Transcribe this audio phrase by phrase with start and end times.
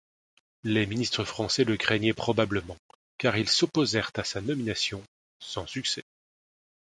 [0.63, 2.75] Les ministres français le craignaient probablement,
[3.19, 5.03] car ils s'opposèrent à sa nomination,
[5.39, 6.01] sans succès.